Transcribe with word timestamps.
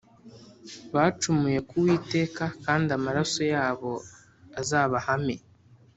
Bacumuye 0.93 1.57
k’Uwiteka 1.67 2.43
kandi 2.65 2.89
amaraso 2.97 3.41
yabo 3.53 3.91
azabahame 4.59 5.35